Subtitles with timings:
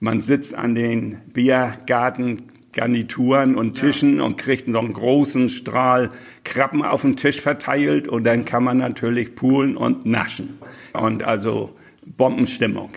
[0.00, 4.24] Man sitzt an den Biergarten Garnituren und Tischen ja.
[4.24, 6.10] und kriegt noch einen großen Strahl
[6.44, 10.58] Krabben auf den Tisch verteilt und dann kann man natürlich poolen und naschen.
[10.92, 11.76] Und also
[12.06, 12.90] Bombenstimmung.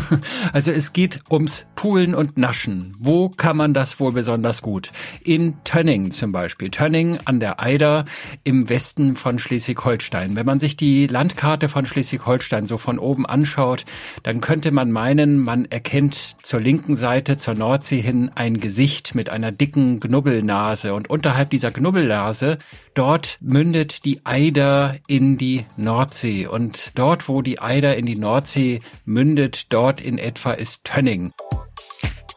[0.52, 2.94] Also es geht ums Poolen und Naschen.
[2.98, 4.90] Wo kann man das wohl besonders gut?
[5.22, 6.70] In Tönning zum Beispiel.
[6.70, 8.04] Tönning an der Eider
[8.44, 10.36] im Westen von Schleswig-Holstein.
[10.36, 13.84] Wenn man sich die Landkarte von Schleswig-Holstein so von oben anschaut,
[14.22, 19.30] dann könnte man meinen, man erkennt zur linken Seite, zur Nordsee hin, ein Gesicht mit
[19.30, 20.94] einer dicken Knubbelnase.
[20.94, 22.58] Und unterhalb dieser Knubbelnase,
[22.94, 26.46] dort mündet die Eider in die Nordsee.
[26.46, 31.32] Und dort, wo die Eider in die Nordsee mündet, dort Ort in etwa ist Tönning.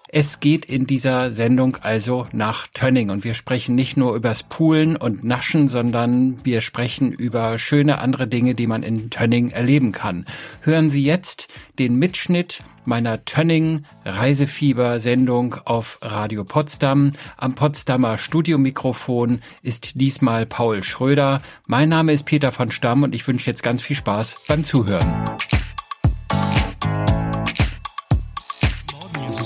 [0.08, 4.96] Es geht in dieser Sendung also nach Tönning und wir sprechen nicht nur übers Poolen
[4.96, 10.26] und Naschen, sondern wir sprechen über schöne andere Dinge, die man in Tönning erleben kann.
[10.62, 11.48] Hören Sie jetzt
[11.80, 17.14] den Mitschnitt meiner Tönning Reisefieber Sendung auf Radio Potsdam.
[17.36, 21.42] Am Potsdamer Studiomikrofon ist diesmal Paul Schröder.
[21.66, 25.26] Mein Name ist Peter von Stamm und ich wünsche jetzt ganz viel Spaß beim Zuhören.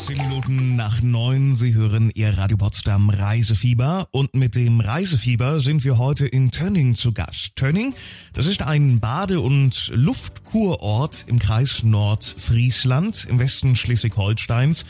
[0.09, 1.56] Minuten nach neun.
[1.56, 4.08] Sie hören Ihr Radio Potsdam Reisefieber.
[4.12, 7.56] Und mit dem Reisefieber sind wir heute in Tönning zu Gast.
[7.56, 7.94] Tönning,
[8.34, 14.86] das ist ein Bade- und Luftkurort im Kreis Nordfriesland im Westen Schleswig-Holsteins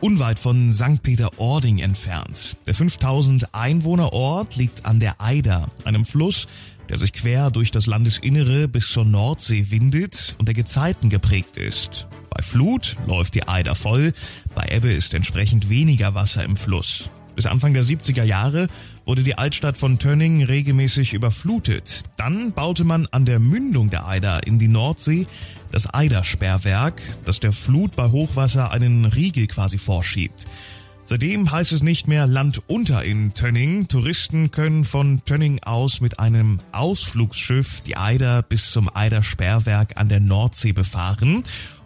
[0.00, 1.02] unweit von St.
[1.02, 2.56] Peter-Ording entfernt.
[2.66, 6.48] Der 5000 Einwohnerort liegt an der Eider, einem Fluss,
[6.88, 12.06] der sich quer durch das Landesinnere bis zur Nordsee windet und der Gezeiten geprägt ist.
[12.30, 14.12] Bei Flut läuft die Eider voll,
[14.54, 17.10] bei Ebbe ist entsprechend weniger Wasser im Fluss.
[17.36, 18.68] Bis Anfang der 70er Jahre
[19.04, 22.02] wurde die Altstadt von Tönning regelmäßig überflutet.
[22.16, 25.26] Dann baute man an der Mündung der Eider in die Nordsee
[25.72, 30.46] das Eidersperrwerk, das der Flut bei Hochwasser einen Riegel quasi vorschiebt.
[31.06, 33.88] Seitdem heißt es nicht mehr Land unter in Tönning.
[33.88, 40.20] Touristen können von Tönning aus mit einem Ausflugsschiff die Eider bis zum Eidersperrwerk an der
[40.20, 41.42] Nordsee befahren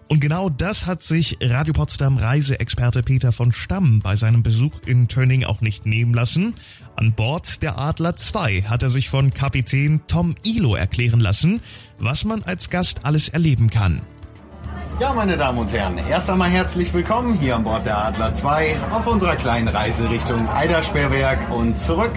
[0.08, 5.08] und genau das hat sich Radio Potsdam Reiseexperte Peter von Stamm bei seinem Besuch in
[5.08, 6.54] Tönning auch nicht nehmen lassen.
[6.96, 11.60] An Bord der Adler 2 hat er sich von Kapitän Tom Ilo erklären lassen,
[11.98, 14.00] was man als Gast alles erleben kann.
[15.00, 18.76] Ja, meine Damen und Herren, erst einmal herzlich willkommen hier an Bord der Adler 2
[18.92, 22.12] auf unserer kleinen Reise Richtung Eidersperrwerk und zurück.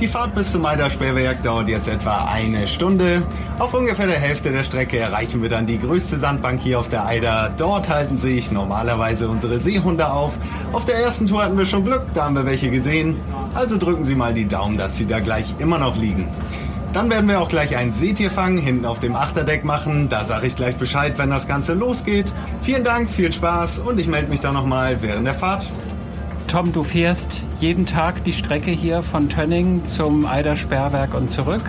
[0.00, 3.22] Die Fahrt bis zum Eidersperrwerk dauert jetzt etwa eine Stunde.
[3.60, 7.06] Auf ungefähr der Hälfte der Strecke erreichen wir dann die größte Sandbank hier auf der
[7.06, 7.52] Eider.
[7.56, 10.32] Dort halten sich normalerweise unsere Seehunde auf.
[10.72, 13.16] Auf der ersten Tour hatten wir schon Glück, da haben wir welche gesehen.
[13.54, 16.28] Also drücken Sie mal die Daumen, dass sie da gleich immer noch liegen.
[16.92, 20.08] Dann werden wir auch gleich ein Seetierfang hinten auf dem Achterdeck machen.
[20.08, 22.32] Da sage ich gleich Bescheid, wenn das Ganze losgeht.
[22.62, 25.66] Vielen Dank, viel Spaß und ich melde mich dann nochmal während der Fahrt.
[26.46, 31.64] Tom, du fährst jeden Tag die Strecke hier von Tönning zum Eidersperrwerk und zurück?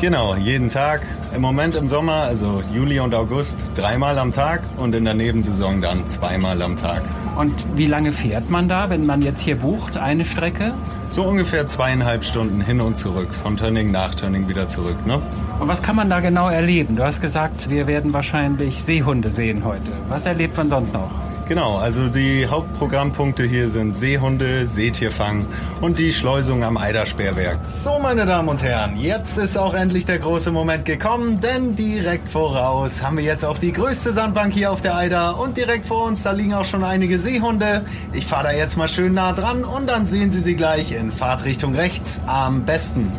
[0.00, 1.02] Genau, jeden Tag.
[1.36, 5.82] Im Moment im Sommer, also Juli und August, dreimal am Tag und in der Nebensaison
[5.82, 7.02] dann zweimal am Tag.
[7.36, 10.72] Und wie lange fährt man da, wenn man jetzt hier bucht, eine Strecke?
[11.10, 15.04] So ungefähr zweieinhalb Stunden hin und zurück, von Tönning nach Tönning wieder zurück.
[15.04, 15.20] Ne?
[15.58, 16.96] Und was kann man da genau erleben?
[16.96, 19.92] Du hast gesagt, wir werden wahrscheinlich Seehunde sehen heute.
[20.08, 21.10] Was erlebt man sonst noch?
[21.50, 25.46] Genau, also die Hauptprogrammpunkte hier sind Seehunde, Seetierfang
[25.80, 27.58] und die Schleusung am Eidersperrwerk.
[27.66, 32.28] So, meine Damen und Herren, jetzt ist auch endlich der große Moment gekommen, denn direkt
[32.28, 36.04] voraus haben wir jetzt auch die größte Sandbank hier auf der Eider und direkt vor
[36.04, 37.84] uns, da liegen auch schon einige Seehunde.
[38.12, 41.10] Ich fahre da jetzt mal schön nah dran und dann sehen Sie sie gleich in
[41.10, 43.10] Fahrtrichtung rechts am besten.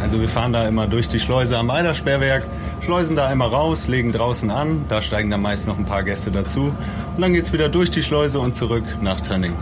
[0.00, 2.46] Also wir fahren da immer durch die Schleuse am Eidersperrwerk
[2.84, 6.30] schleusen da einmal raus, legen draußen an, da steigen dann meist noch ein paar Gäste
[6.30, 6.72] dazu
[7.16, 9.52] und dann geht es wieder durch die Schleuse und zurück nach Tönning.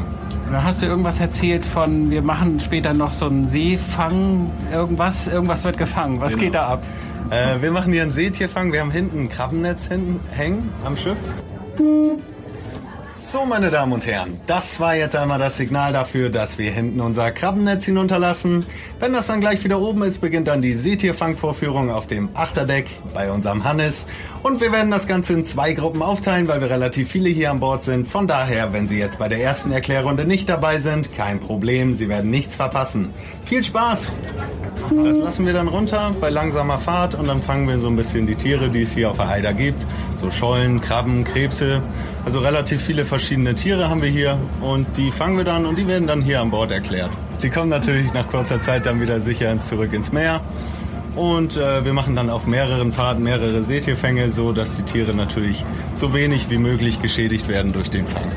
[0.51, 5.65] Dann hast du irgendwas erzählt von, wir machen später noch so einen Seefang, irgendwas, irgendwas
[5.65, 6.21] wird gefangen.
[6.21, 6.45] Was genau.
[6.45, 6.83] geht da ab?
[7.31, 8.73] Äh, wir machen hier einen Seetierfang.
[8.73, 11.19] Wir haben hinten ein Krabbennetz hinten hängen am Schiff.
[13.23, 17.03] So, meine Damen und Herren, das war jetzt einmal das Signal dafür, dass wir hinten
[17.03, 18.65] unser Krabbennetz hinunterlassen.
[18.99, 23.31] Wenn das dann gleich wieder oben ist, beginnt dann die Seetierfangvorführung auf dem Achterdeck bei
[23.31, 24.07] unserem Hannes.
[24.43, 27.61] Und wir werden das Ganze in zwei Gruppen aufteilen, weil wir relativ viele hier an
[27.61, 28.09] Bord sind.
[28.09, 32.09] Von daher, wenn Sie jetzt bei der ersten Erklärrunde nicht dabei sind, kein Problem, Sie
[32.09, 33.11] werden nichts verpassen.
[33.45, 34.13] Viel Spaß!
[35.05, 38.27] Das lassen wir dann runter bei langsamer Fahrt und dann fangen wir so ein bisschen
[38.27, 39.85] die Tiere, die es hier auf der Eider gibt.
[40.21, 41.81] So Schollen, Krabben, Krebse.
[42.25, 45.87] Also relativ viele verschiedene Tiere haben wir hier und die fangen wir dann und die
[45.87, 47.11] werden dann hier an Bord erklärt.
[47.43, 50.41] Die kommen natürlich nach kurzer Zeit dann wieder sicher ins zurück ins Meer.
[51.17, 55.65] Und äh, wir machen dann auf mehreren Fahrten mehrere Seetierfänge, so dass die Tiere natürlich
[55.95, 58.31] so wenig wie möglich geschädigt werden durch den Fang.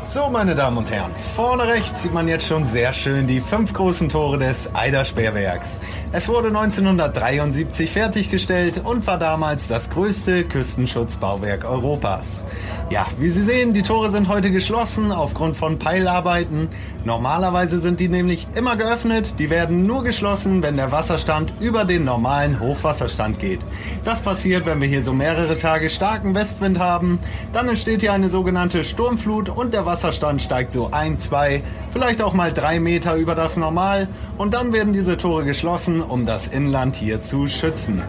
[0.00, 3.72] So, meine Damen und Herren, vorne rechts sieht man jetzt schon sehr schön die fünf
[3.72, 5.78] großen Tore des Eider Sperrwerks.
[6.12, 12.44] Es wurde 1973 fertiggestellt und war damals das größte Küstenschutzbauwerk Europas.
[12.90, 16.66] Ja, wie Sie sehen, die Tore sind heute geschlossen aufgrund von Peilarbeiten.
[17.04, 19.36] Normalerweise sind die nämlich immer geöffnet.
[19.38, 23.60] Die werden nur geschlossen, wenn der Wasserstand über den normalen Hochwasserstand geht.
[24.04, 27.20] Das passiert, wenn wir hier so mehrere Tage starken Westwind haben.
[27.52, 32.34] Dann entsteht hier eine sogenannte Sturmflut und der Wasserstand steigt so ein, zwei, vielleicht auch
[32.34, 34.08] mal drei Meter über das Normal.
[34.36, 38.02] Und dann werden diese Tore geschlossen, um das Inland hier zu schützen.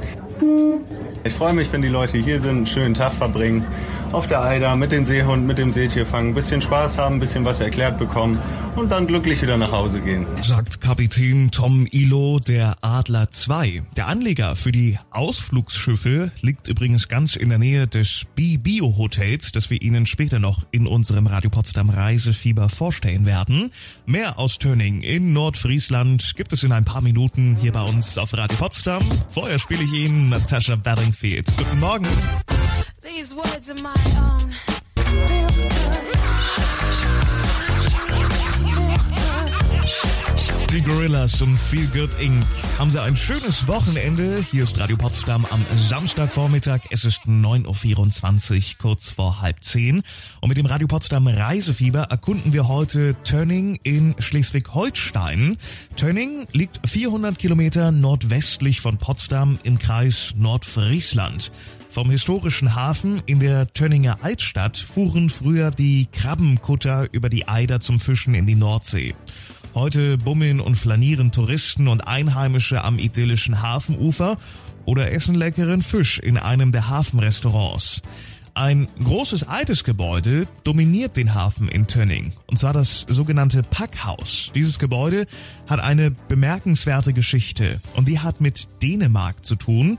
[1.24, 3.66] Ich freue mich, wenn die Leute hier sind, einen schönen Tag verbringen
[4.12, 7.46] auf der Eider mit den Seehunden, mit dem Seetierfang, ein bisschen Spaß haben, ein bisschen
[7.46, 8.40] was erklärt bekommen
[8.75, 10.25] und dann glücklich wieder nach Hause gehen.
[10.41, 13.83] Sagt Kapitän Tom Ilo der Adler 2.
[13.95, 19.69] Der Anleger für die Ausflugsschiffe liegt übrigens ganz in der Nähe des B-Bio Hotels, das
[19.69, 23.71] wir Ihnen später noch in unserem Radio Potsdam Reisefieber vorstellen werden.
[24.06, 28.33] Mehr aus Turning in Nordfriesland gibt es in ein paar Minuten hier bei uns auf
[28.33, 29.03] Radio Potsdam.
[29.29, 31.45] Vorher spiele ich Ihnen Natasha Bedingfield.
[31.57, 32.07] Guten Morgen.
[33.01, 33.89] These words are my
[34.19, 34.51] own.
[40.72, 42.46] Die Gorillas und Feel Good Inc.
[42.80, 44.44] Haben Sie ein schönes Wochenende?
[44.50, 46.80] Hier ist Radio Potsdam am Samstagvormittag.
[46.92, 50.02] Es ist 9.24 Uhr, kurz vor halb zehn.
[50.40, 55.58] Und mit dem Radio Potsdam Reisefieber erkunden wir heute Tönning in Schleswig-Holstein.
[55.98, 61.52] Tönning liegt 400 Kilometer nordwestlich von Potsdam im Kreis Nordfriesland.
[61.90, 68.00] Vom historischen Hafen in der Tönninger Altstadt fuhren früher die Krabbenkutter über die Eider zum
[68.00, 69.14] Fischen in die Nordsee.
[69.73, 74.35] Heute bummeln und flanieren Touristen und Einheimische am idyllischen Hafenufer
[74.83, 78.01] oder essen leckeren Fisch in einem der Hafenrestaurants.
[78.53, 84.51] Ein großes altes Gebäude dominiert den Hafen in Tönning, und zwar das sogenannte Packhaus.
[84.53, 85.25] Dieses Gebäude
[85.68, 89.97] hat eine bemerkenswerte Geschichte und die hat mit Dänemark zu tun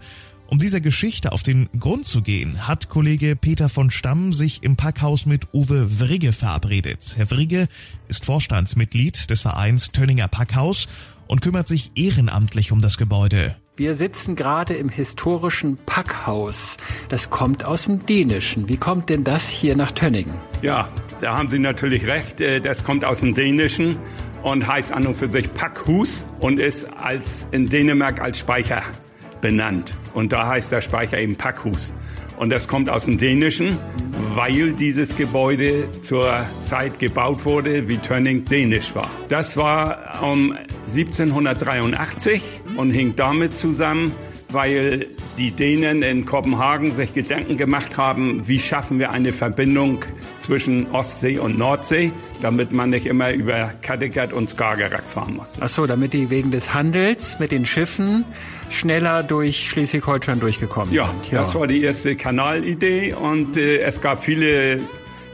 [0.53, 4.77] um dieser Geschichte auf den Grund zu gehen, hat Kollege Peter von Stamm sich im
[4.77, 7.15] Packhaus mit Uwe Vrigge verabredet.
[7.17, 7.69] Herr Vrigge
[8.09, 10.89] ist Vorstandsmitglied des Vereins Tönninger Packhaus
[11.27, 13.57] und kümmert sich ehrenamtlich um das Gebäude.
[13.79, 16.77] Wir sitzen gerade im historischen Packhaus.
[17.09, 18.69] Das kommt aus dem Dänischen.
[18.69, 20.35] Wie kommt denn das hier nach Tönningen?
[20.61, 20.91] Ja,
[21.23, 22.43] da haben Sie natürlich recht.
[22.43, 23.97] Äh, das kommt aus dem Dänischen
[24.43, 28.83] und heißt an und für sich Packhus und ist als in Dänemark als Speicher
[29.43, 29.95] benannt.
[30.15, 31.93] Und da heißt der Speicher eben Packhus.
[32.39, 33.79] Und das kommt aus dem Dänischen,
[34.35, 36.29] weil dieses Gebäude zur
[36.63, 39.11] Zeit gebaut wurde, wie Tönning dänisch war.
[39.29, 40.57] Das war um
[40.89, 42.43] 1783
[42.77, 44.13] und hing damit zusammen,
[44.53, 45.07] weil
[45.39, 50.05] die Dänen in Kopenhagen sich Gedanken gemacht haben, wie schaffen wir eine Verbindung
[50.41, 55.57] zwischen Ostsee und Nordsee, damit man nicht immer über Kattegat und Skagerrak fahren muss.
[55.61, 58.25] Ach so, damit die wegen des Handels mit den Schiffen
[58.71, 61.33] schneller durch Schleswig-Holstein durchgekommen ja, sind.
[61.33, 64.81] Ja, das war die erste Kanalidee und äh, es gab viele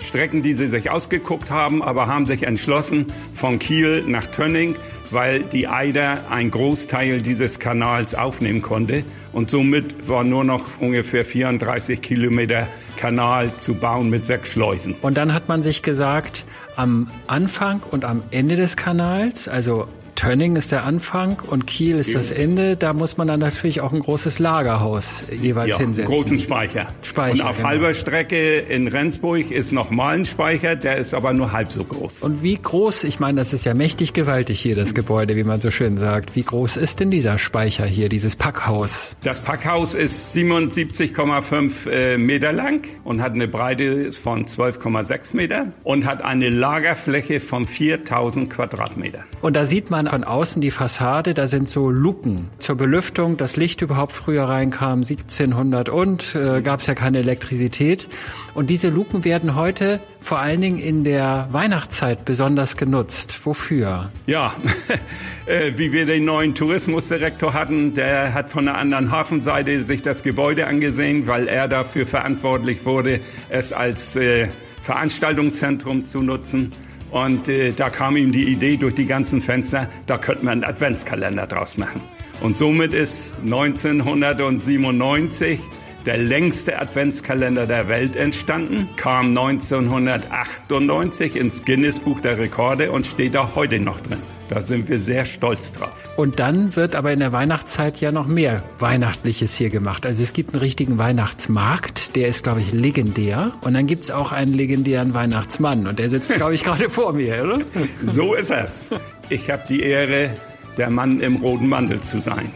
[0.00, 4.76] Strecken, die sie sich ausgeguckt haben, aber haben sich entschlossen von Kiel nach Tönning
[5.10, 9.04] weil die Eider einen Großteil dieses Kanals aufnehmen konnte.
[9.32, 14.96] Und somit war nur noch ungefähr 34 Kilometer Kanal zu bauen mit sechs Schleusen.
[15.02, 16.44] Und dann hat man sich gesagt,
[16.76, 19.86] am Anfang und am Ende des Kanals, also
[20.18, 22.74] Tönning ist der Anfang und Kiel ist das Ende.
[22.76, 26.12] Da muss man dann natürlich auch ein großes Lagerhaus jeweils ja, hinsetzen.
[26.12, 26.88] großen Speicher.
[27.02, 27.68] Speicher und auf genau.
[27.68, 32.22] halber Strecke in Rendsburg ist nochmal ein Speicher, der ist aber nur halb so groß.
[32.22, 35.60] Und wie groß, ich meine, das ist ja mächtig gewaltig hier, das Gebäude, wie man
[35.60, 36.34] so schön sagt.
[36.34, 39.14] Wie groß ist denn dieser Speicher hier, dieses Packhaus?
[39.22, 46.06] Das Packhaus ist 77,5 äh, Meter lang und hat eine Breite von 12,6 Meter und
[46.06, 49.22] hat eine Lagerfläche von 4000 Quadratmeter.
[49.42, 53.56] Und da sieht man von außen die Fassade, da sind so Luken zur Belüftung, das
[53.56, 58.08] Licht überhaupt früher reinkam, 1700 und äh, gab es ja keine Elektrizität.
[58.54, 63.38] Und diese Luken werden heute vor allen Dingen in der Weihnachtszeit besonders genutzt.
[63.44, 64.10] Wofür?
[64.26, 64.54] Ja,
[65.46, 70.22] äh, wie wir den neuen Tourismusdirektor hatten, der hat von der anderen Hafenseite sich das
[70.22, 74.48] Gebäude angesehen, weil er dafür verantwortlich wurde, es als äh,
[74.82, 76.72] Veranstaltungszentrum zu nutzen.
[77.10, 80.64] Und äh, da kam ihm die Idee durch die ganzen Fenster, da könnte man einen
[80.64, 82.02] Adventskalender draus machen.
[82.40, 85.60] Und somit ist 1997
[86.06, 93.36] der längste Adventskalender der Welt entstanden, kam 1998 ins Guinness Buch der Rekorde und steht
[93.36, 94.22] auch heute noch drin.
[94.48, 95.92] Da sind wir sehr stolz drauf.
[96.16, 100.06] Und dann wird aber in der Weihnachtszeit ja noch mehr Weihnachtliches hier gemacht.
[100.06, 103.52] Also es gibt einen richtigen Weihnachtsmarkt, der ist, glaube ich, legendär.
[103.60, 105.86] Und dann gibt es auch einen legendären Weihnachtsmann.
[105.86, 107.58] Und der sitzt, glaube ich, gerade vor mir, oder?
[108.04, 108.90] So ist es.
[109.28, 110.30] Ich habe die Ehre,
[110.78, 112.50] der Mann im roten Mantel zu sein.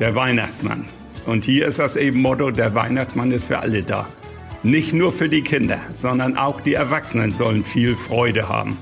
[0.00, 0.86] Der Weihnachtsmann.
[1.26, 4.06] Und hier ist das eben Motto, der Weihnachtsmann ist für alle da.
[4.62, 8.78] Nicht nur für die Kinder, sondern auch die Erwachsenen sollen viel Freude haben.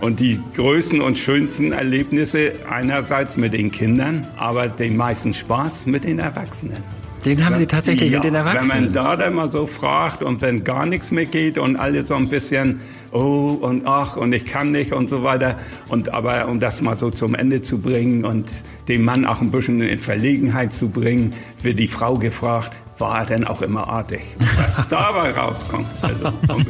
[0.00, 6.04] Und die größten und schönsten Erlebnisse einerseits mit den Kindern, aber den meisten Spaß mit
[6.04, 6.82] den Erwachsenen.
[7.24, 8.70] Den haben Sie tatsächlich ja, mit den Erwachsenen?
[8.70, 12.04] Wenn man da dann mal so fragt und wenn gar nichts mehr geht und alle
[12.04, 12.80] so ein bisschen,
[13.12, 15.58] oh und ach und ich kann nicht und so weiter.
[15.88, 18.46] Und aber um das mal so zum Ende zu bringen und
[18.88, 21.32] den Mann auch ein bisschen in Verlegenheit zu bringen,
[21.62, 24.22] wird die Frau gefragt, war er denn auch immer artig.
[24.56, 26.32] Was dabei rauskommt, also.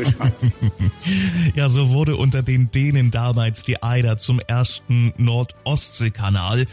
[1.54, 6.66] Ja, so wurde unter den Dänen damals die Eider zum ersten Nord-Ostsee-Kanal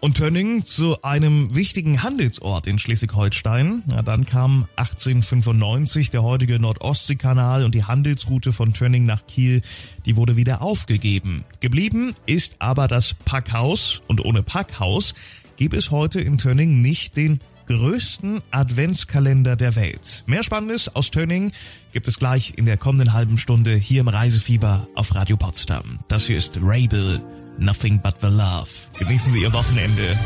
[0.00, 3.82] und Tönning zu einem wichtigen Handelsort in Schleswig-Holstein.
[3.90, 9.62] Ja, dann kam 1895 der heutige Nord-Ostsee-Kanal und die Handelsroute von Tönning nach Kiel,
[10.04, 11.44] die wurde wieder aufgegeben.
[11.60, 15.14] Geblieben ist aber das Packhaus und ohne Packhaus
[15.56, 20.22] gäbe es heute in Tönning nicht den größten Adventskalender der Welt.
[20.26, 21.52] Mehr Spannendes aus Tönning
[21.92, 26.00] gibt es gleich in der kommenden halben Stunde hier im Reisefieber auf Radio Potsdam.
[26.08, 27.20] Das hier ist Rabel,
[27.58, 28.68] Nothing But The Love.
[28.98, 30.16] Genießen Sie Ihr Wochenende.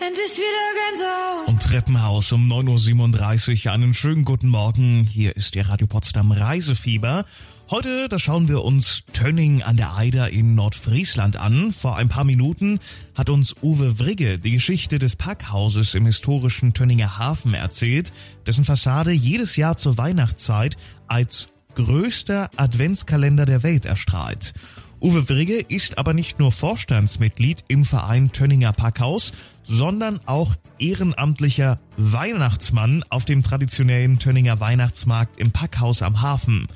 [0.00, 1.48] Endlich wieder Gänsehaut.
[1.48, 3.72] Und Treppenhaus um 9.37 Uhr.
[3.72, 5.04] Einen schönen guten Morgen.
[5.04, 7.26] Hier ist Ihr Radio Potsdam Reisefieber.
[7.68, 11.70] Heute, da schauen wir uns Tönning an der Eider in Nordfriesland an.
[11.70, 12.80] Vor ein paar Minuten
[13.14, 18.10] hat uns Uwe Vrigge die Geschichte des Packhauses im historischen Tönninger Hafen erzählt,
[18.46, 20.78] dessen Fassade jedes Jahr zur Weihnachtszeit
[21.08, 24.54] als größter Adventskalender der Welt erstrahlt.
[25.02, 33.02] Uwe Vrigge ist aber nicht nur Vorstandsmitglied im Verein Tönninger Packhaus, sondern auch ehrenamtlicher Weihnachtsmann
[33.08, 36.68] auf dem traditionellen Tönninger Weihnachtsmarkt im Packhaus am Hafen.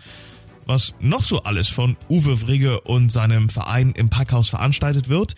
[0.65, 5.35] Was noch so alles von Uwe Vrigge und seinem Verein im Packhaus veranstaltet wird,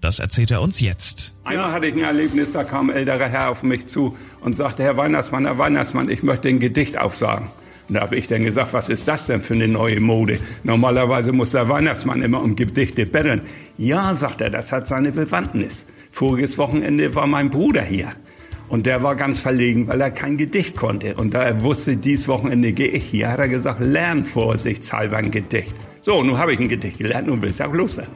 [0.00, 1.34] das erzählt er uns jetzt.
[1.44, 4.82] Einmal hatte ich ein Erlebnis, da kam ein älterer Herr auf mich zu und sagte,
[4.82, 7.48] Herr Weihnachtsmann, Herr Weihnachtsmann, ich möchte ein Gedicht aufsagen.
[7.88, 10.38] Und da habe ich dann gesagt, was ist das denn für eine neue Mode?
[10.62, 13.42] Normalerweise muss der Weihnachtsmann immer um Gedichte betteln.
[13.76, 15.84] Ja, sagt er, das hat seine Bewandtnis.
[16.10, 18.12] Voriges Wochenende war mein Bruder hier.
[18.68, 21.14] Und der war ganz verlegen, weil er kein Gedicht konnte.
[21.16, 25.30] Und da er wusste, dies Wochenende gehe ich hier, hat er gesagt, lern vorsichtshalber ein
[25.30, 25.74] Gedicht.
[26.04, 28.12] So, nun habe ich ein Gedicht gelernt, nun will es auch loswerden.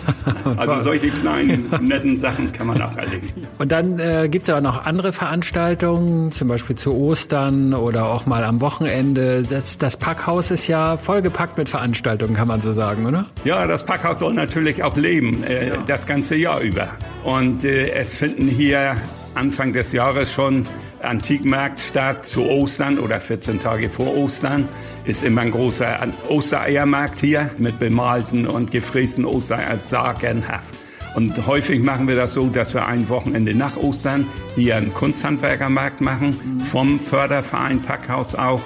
[0.56, 3.46] also solche kleinen, netten Sachen kann man auch erleben.
[3.58, 8.24] Und dann äh, gibt es aber noch andere Veranstaltungen, zum Beispiel zu Ostern oder auch
[8.24, 9.42] mal am Wochenende.
[9.42, 13.26] Das, das Packhaus ist ja vollgepackt mit Veranstaltungen, kann man so sagen, oder?
[13.44, 15.74] Ja, das Packhaus soll natürlich auch leben, äh, ja.
[15.86, 16.88] das ganze Jahr über.
[17.22, 18.96] Und äh, es finden hier
[19.34, 20.64] Anfang des Jahres schon
[21.02, 24.68] Antikmarkt statt zu Ostern oder 14 Tage vor Ostern
[25.04, 30.74] ist immer ein großer Ostereiermarkt hier mit bemalten und gefrästen Ostereier sagenhaft.
[31.14, 36.02] Und häufig machen wir das so, dass wir ein Wochenende nach Ostern hier einen Kunsthandwerkermarkt
[36.02, 38.60] machen, vom Förderverein Packhaus auch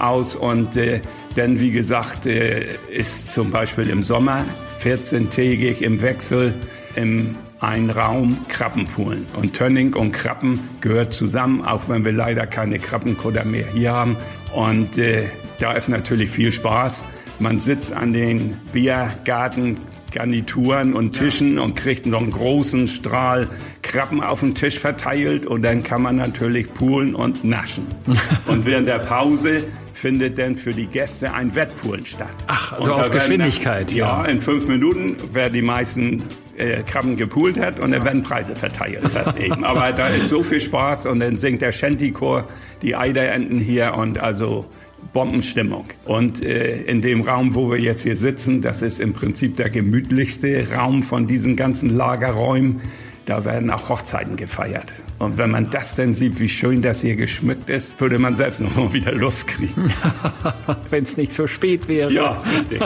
[0.00, 0.34] aus.
[0.34, 1.00] Und äh,
[1.36, 4.44] denn wie gesagt, äh, ist zum Beispiel im Sommer
[4.82, 6.54] 14-tägig im Wechsel
[6.96, 9.26] im ein Raum Krabbenpoolen.
[9.36, 14.16] Und Tönning und Krabben gehört zusammen, auch wenn wir leider keine Krabbenkutter mehr hier haben.
[14.54, 15.24] Und äh,
[15.60, 17.02] da ist natürlich viel Spaß.
[17.38, 19.78] Man sitzt an den Biergarten
[20.12, 23.48] Garnituren und Tischen und kriegt noch einen großen Strahl
[23.82, 27.86] Krabben auf den Tisch verteilt und dann kann man natürlich poolen und naschen.
[28.46, 32.30] und während der Pause findet dann für die Gäste ein Wettpoolen statt.
[32.46, 33.90] Ach, also auf Geschwindigkeit.
[33.90, 34.22] Dann, ja.
[34.22, 36.22] ja, in fünf Minuten, wer die meisten
[36.56, 38.98] äh, Krabben gepoolt hat und dann werden Preise verteilt.
[39.02, 39.64] Das heißt eben.
[39.64, 42.46] Aber da ist so viel Spaß und dann singt der Shanty-Chor
[42.82, 44.66] die Eiderenten hier und also
[45.12, 45.86] Bombenstimmung.
[46.04, 49.70] Und äh, in dem Raum, wo wir jetzt hier sitzen, das ist im Prinzip der
[49.70, 52.80] gemütlichste Raum von diesen ganzen Lagerräumen.
[53.26, 54.92] Da werden auch Hochzeiten gefeiert.
[55.24, 58.60] Und wenn man das dann sieht, wie schön das hier geschmückt ist, würde man selbst
[58.60, 59.90] noch mal wieder Lust kriegen.
[60.90, 62.12] Wenn es nicht so spät wäre.
[62.12, 62.82] Ja, richtig.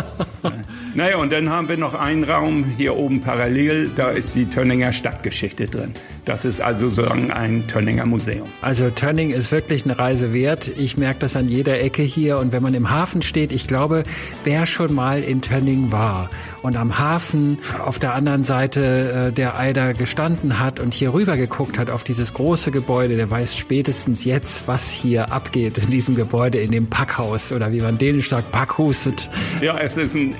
[0.95, 4.92] naja, und dann haben wir noch einen Raum hier oben parallel, da ist die Tönninger
[4.92, 5.92] Stadtgeschichte drin.
[6.25, 8.47] Das ist also sozusagen ein Tönninger Museum.
[8.61, 10.68] Also Tönning ist wirklich eine Reise wert.
[10.76, 12.38] Ich merke das an jeder Ecke hier.
[12.38, 14.04] Und wenn man im Hafen steht, ich glaube,
[14.45, 16.28] wer schon mal in Tönning war
[16.62, 21.38] und am Hafen auf der anderen Seite äh, der Eider gestanden hat und hier rüber
[21.38, 26.14] geguckt hat auf dieses große Gebäude, der weiß spätestens jetzt, was hier abgeht in diesem
[26.14, 29.28] Gebäude, in dem Packhaus oder wie man dänisch sagt, Packhuset.
[29.61, 30.35] Ja, es ist ein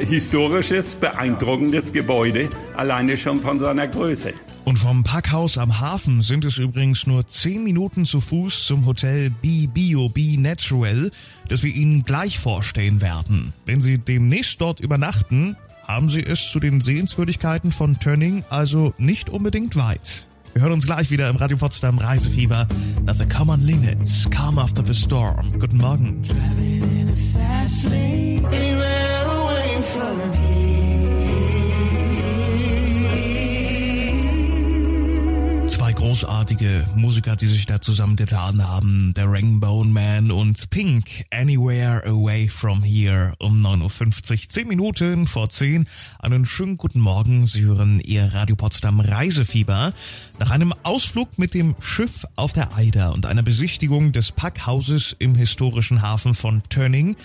[0.00, 4.32] historisches, beeindruckendes Gebäude, alleine schon von seiner Größe.
[4.64, 9.30] Und vom Packhaus am Hafen sind es übrigens nur 10 Minuten zu Fuß zum Hotel
[9.30, 11.10] B Bio B Natural,
[11.48, 13.52] das wir Ihnen gleich vorstellen werden.
[13.66, 15.56] Wenn Sie demnächst dort übernachten,
[15.86, 20.26] haben Sie es zu den Sehenswürdigkeiten von Tönning also nicht unbedingt weit.
[20.54, 22.66] Wir hören uns gleich wieder im Radio Potsdam Reisefieber
[23.04, 25.50] nach The Common Linnets, Calm After the Storm.
[25.58, 26.22] Guten Morgen.
[27.66, 29.01] Zwei
[36.12, 39.14] großartige Musiker, die sich da zusammengetan haben.
[39.16, 41.24] Der Rainbow Man und Pink.
[41.30, 44.38] Anywhere Away From Here um 9.50 Uhr.
[44.46, 45.88] Zehn Minuten vor zehn.
[46.18, 47.46] Einen schönen guten Morgen.
[47.46, 49.94] Sie hören Ihr Radio Potsdam Reisefieber.
[50.38, 55.34] Nach einem Ausflug mit dem Schiff auf der Eider und einer Besichtigung des Packhauses im
[55.34, 57.16] historischen Hafen von Tönning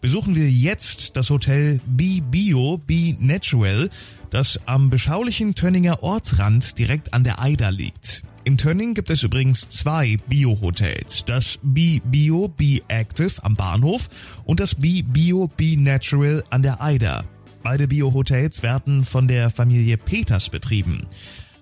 [0.00, 3.90] besuchen wir jetzt das Hotel Be Bio Be Natural,
[4.30, 8.22] das am beschaulichen Tönninger Ortsrand direkt an der Eider liegt.
[8.46, 11.24] In Tönning gibt es übrigens zwei Bio-Hotels.
[11.26, 14.08] Das Be Bio Be Active am Bahnhof
[14.44, 17.24] und das Be Bio Be Natural an der Eider.
[17.64, 21.08] Beide Bio-Hotels werden von der Familie Peters betrieben.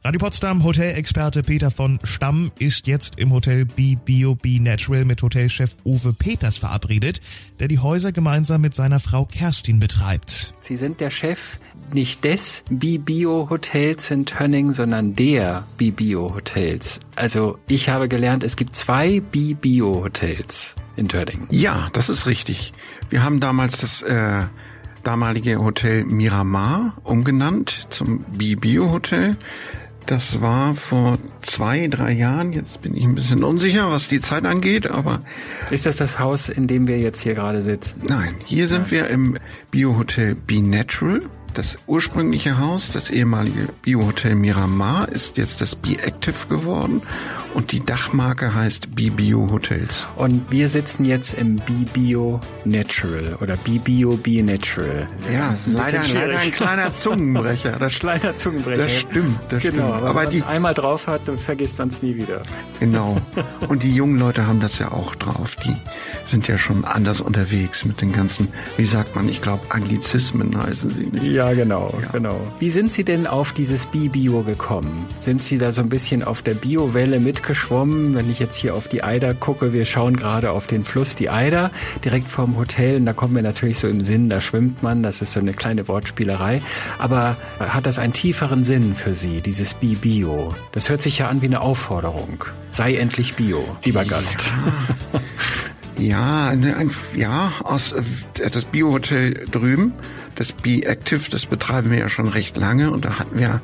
[0.04, 5.22] Radio Potsdam Hotelexperte Peter von Stamm ist jetzt im Hotel Be Bio Be Natural mit
[5.22, 7.22] Hotelchef Uwe Peters verabredet,
[7.60, 10.52] der die Häuser gemeinsam mit seiner Frau Kerstin betreibt.
[10.60, 11.58] Sie sind der Chef
[11.92, 17.00] nicht des Bibio Hotels in Tönning, sondern der Bibio Hotels.
[17.16, 21.46] Also ich habe gelernt, es gibt zwei Bibio Hotels in Tönning.
[21.50, 22.72] Ja, das ist richtig.
[23.10, 24.42] Wir haben damals das äh,
[25.02, 29.36] damalige Hotel Miramar umgenannt zum Bibio Hotel.
[30.06, 32.52] Das war vor zwei, drei Jahren.
[32.52, 35.22] Jetzt bin ich ein bisschen unsicher, was die Zeit angeht, aber.
[35.70, 38.02] Ist das das Haus, in dem wir jetzt hier gerade sitzen?
[38.06, 39.38] Nein, hier sind wir im
[39.70, 41.20] Biohotel Be Natural.
[41.54, 47.00] Das ursprüngliche Haus, das ehemalige Biohotel Miramar, ist jetzt das Be Active geworden
[47.54, 50.08] und die Dachmarke heißt Be Bio Hotels.
[50.16, 55.06] Und wir sitzen jetzt im Be Bio Natural oder Be Bio Be Natural.
[55.32, 57.78] Ja, ein leider, leider ein kleiner Zungenbrecher.
[57.78, 58.82] Das, kleiner Zungenbrecher.
[58.82, 60.08] Das stimmt, das genau, stimmt.
[60.08, 62.42] aber, wenn man einmal drauf hat, dann vergisst man es nie wieder.
[62.80, 63.20] genau.
[63.68, 65.54] Und die jungen Leute haben das ja auch drauf.
[65.64, 65.76] Die
[66.24, 70.90] sind ja schon anders unterwegs mit den ganzen, wie sagt man, ich glaube, Anglizismen heißen
[70.90, 71.22] sie nicht.
[71.22, 72.40] Ja, genau, genau.
[72.58, 75.06] Wie sind Sie denn auf dieses Bi-Bio gekommen?
[75.20, 78.14] Sind Sie da so ein bisschen auf der Bio-Welle mitgeschwommen?
[78.14, 81.30] Wenn ich jetzt hier auf die Eider gucke, wir schauen gerade auf den Fluss, die
[81.30, 81.70] Eider,
[82.04, 82.96] direkt vorm Hotel.
[82.96, 85.52] Und da kommt mir natürlich so im Sinn, da schwimmt man, das ist so eine
[85.52, 86.62] kleine Wortspielerei.
[86.98, 90.54] Aber hat das einen tieferen Sinn für Sie, dieses Bi-Bio?
[90.72, 92.44] Das hört sich ja an wie eine Aufforderung.
[92.70, 94.52] Sei endlich Bio, lieber Gast.
[95.12, 95.20] Ja,
[96.54, 98.02] ne, ein, ja, aus äh,
[98.50, 99.94] das Biohotel drüben,
[100.34, 103.60] das Be Active, das betreiben wir ja schon recht lange und da hatten wir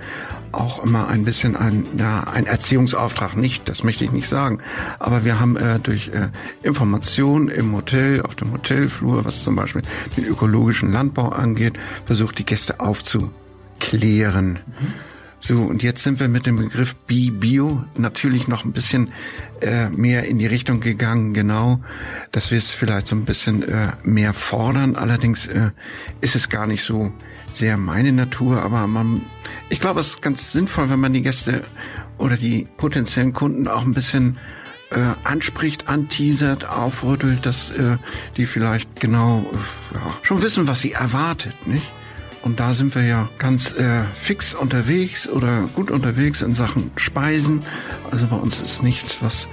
[0.52, 4.60] auch immer ein bisschen ein, ja, ein Erziehungsauftrag, nicht, das möchte ich nicht sagen,
[4.98, 6.28] aber wir haben äh, durch äh,
[6.62, 9.82] Information im Hotel, auf dem Hotelflur, was zum Beispiel
[10.16, 14.58] den ökologischen Landbau angeht, versucht die Gäste aufzuklären.
[15.40, 19.10] So, und jetzt sind wir mit dem Begriff Be Bio natürlich noch ein bisschen
[19.62, 21.80] äh, mehr in die Richtung gegangen, genau,
[22.30, 24.96] dass wir es vielleicht so ein bisschen äh, mehr fordern.
[24.96, 25.70] Allerdings äh,
[26.20, 27.10] ist es gar nicht so
[27.54, 29.22] sehr meine Natur, aber man,
[29.70, 31.64] ich glaube, es ist ganz sinnvoll, wenn man die Gäste
[32.18, 34.36] oder die potenziellen Kunden auch ein bisschen
[34.90, 37.96] äh, anspricht, anteasert, aufrüttelt, dass äh,
[38.36, 41.86] die vielleicht genau äh, ja, schon wissen, was sie erwartet, nicht?
[42.42, 47.62] Und da sind wir ja ganz äh, fix unterwegs oder gut unterwegs in Sachen Speisen.
[48.10, 49.46] Also bei uns ist nichts, was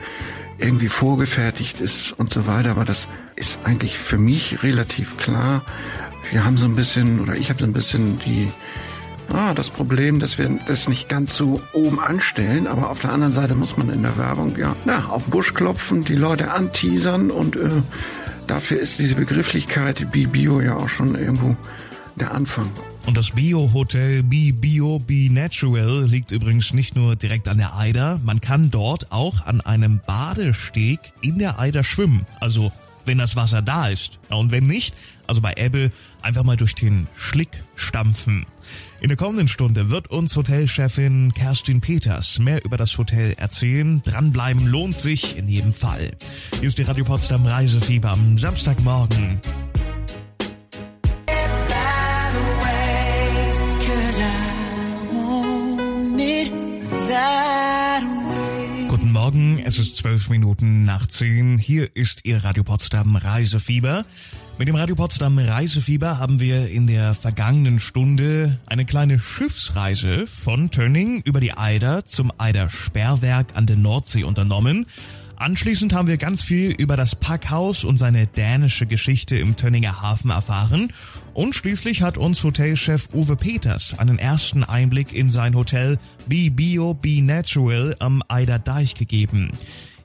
[0.58, 2.71] irgendwie vorgefertigt ist und so weiter.
[2.71, 5.63] Aber das ist eigentlich für mich relativ klar.
[6.32, 8.50] Wir haben so ein bisschen, oder ich habe so ein bisschen die,
[9.30, 12.67] ah, das Problem, dass wir das nicht ganz so oben anstellen.
[12.67, 15.54] Aber auf der anderen Seite muss man in der Werbung ja na, auf den Busch
[15.54, 17.69] klopfen, die Leute anteasern und äh,
[18.47, 21.58] dafür ist diese Begrifflichkeit Bi-Bio ja auch schon irgendwo
[22.19, 22.69] der Anfang.
[23.06, 28.19] Und das Bio-Hotel Be Bio Be Natural liegt übrigens nicht nur direkt an der Eider,
[28.23, 32.25] man kann dort auch an einem Badesteg in der Eider schwimmen.
[32.39, 32.71] Also
[33.08, 34.19] wenn das Wasser da ist.
[34.30, 34.93] Und wenn nicht,
[35.25, 38.45] also bei Ebbe, einfach mal durch den Schlick stampfen.
[38.99, 44.01] In der kommenden Stunde wird uns Hotelchefin Kerstin Peters mehr über das Hotel erzählen.
[44.03, 46.12] Dranbleiben lohnt sich in jedem Fall.
[46.60, 49.39] Hier ist die Radio Potsdam Reisefieber am Samstagmorgen.
[59.27, 61.57] Morgen, es ist zwölf Minuten nach zehn.
[61.57, 64.05] Hier ist Ihr Radio Potsdam Reisefieber.
[64.57, 70.71] Mit dem Radio Potsdam Reisefieber haben wir in der vergangenen Stunde eine kleine Schiffsreise von
[70.71, 74.85] Tönning über die Eider zum Eider Sperrwerk an der Nordsee unternommen.
[75.39, 80.32] Anschließend haben wir ganz viel über das Packhaus und seine dänische Geschichte im Tönninger Hafen
[80.32, 80.91] erfahren.
[81.36, 86.95] Und schließlich hat uns Hotelchef Uwe Peters einen ersten Einblick in sein Hotel Be Bio,
[86.95, 89.52] Be Natural am Eider Deich gegeben.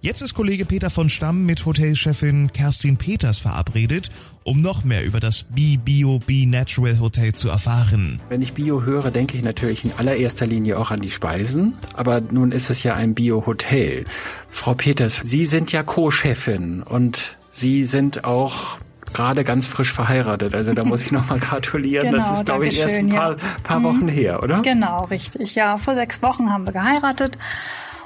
[0.05, 4.11] Jetzt ist Kollege Peter von Stamm mit Hotelchefin Kerstin Peters verabredet,
[4.43, 8.19] um noch mehr über das Be Bio Be Natural Hotel zu erfahren.
[8.29, 11.75] Wenn ich Bio höre, denke ich natürlich in allererster Linie auch an die Speisen.
[11.95, 14.05] Aber nun ist es ja ein Bio-Hotel.
[14.51, 18.79] Frau Peters, Sie sind ja Co-Chefin und Sie sind auch
[19.13, 20.57] gerade ganz frisch verheiratet.
[20.57, 22.07] Also da muss ich nochmal gratulieren.
[22.07, 23.37] Genau, das ist, glaube ich, erst ein paar, ja.
[23.63, 24.63] paar Wochen her, oder?
[24.63, 25.55] Genau, richtig.
[25.55, 27.39] Ja, vor sechs Wochen haben wir geheiratet.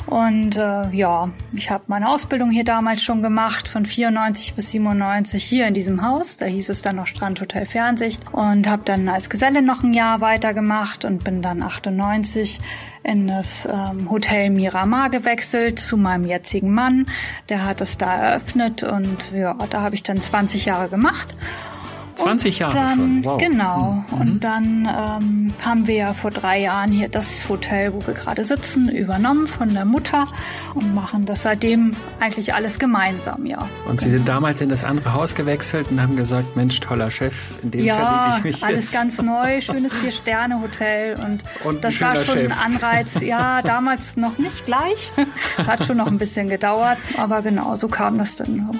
[0.06, 5.42] Und äh, ja, ich habe meine Ausbildung hier damals schon gemacht, von 94 bis 97
[5.42, 6.36] hier in diesem Haus.
[6.36, 8.22] Da hieß es dann noch Strandhotel Fernsicht.
[8.32, 12.60] Und habe dann als Geselle noch ein Jahr weitergemacht und bin dann 98
[13.02, 17.06] in das ähm, Hotel Miramar gewechselt zu meinem jetzigen Mann.
[17.48, 21.34] Der hat es da eröffnet und ja, da habe ich dann 20 Jahre gemacht.
[22.16, 23.24] 20 Jahre dann, schon.
[23.24, 23.38] Wow.
[23.38, 24.04] Genau.
[24.10, 24.20] Mhm.
[24.20, 28.44] Und dann ähm, haben wir ja vor drei Jahren hier das Hotel, wo wir gerade
[28.44, 30.26] sitzen, übernommen von der Mutter
[30.74, 33.68] und machen das seitdem eigentlich alles gemeinsam, ja.
[33.88, 37.34] Und Sie sind damals in das andere Haus gewechselt und haben gesagt, Mensch, toller Chef,
[37.62, 38.94] in dem Ja, verliebe ich mich alles jetzt.
[38.94, 42.52] ganz neu, schönes Vier-Sterne-Hotel und, Und das war schon Chef.
[42.52, 43.20] ein Anreiz.
[43.26, 45.10] Ja, damals noch nicht gleich,
[45.66, 48.70] hat schon noch ein bisschen gedauert, aber genau, so kam das dann.